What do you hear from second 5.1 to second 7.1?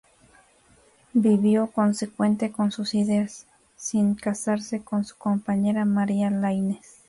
compañera María Laínez.